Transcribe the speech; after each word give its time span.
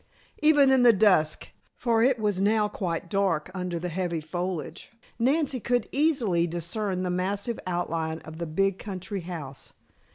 Even 0.41 0.71
in 0.71 0.81
the 0.81 0.93
dusk, 0.93 1.49
for 1.75 2.01
it 2.01 2.17
was 2.17 2.41
now 2.41 2.67
quite 2.67 3.07
dark 3.07 3.51
under 3.53 3.77
the 3.77 3.89
heavy 3.89 4.19
foliage, 4.19 4.91
Nancy 5.19 5.59
could 5.59 5.87
easily 5.91 6.47
discern 6.47 7.03
the 7.03 7.11
massive 7.11 7.59
outline 7.67 8.17
of 8.21 8.39
the 8.39 8.47
big 8.47 8.79
country 8.79 9.21
house. 9.21 9.73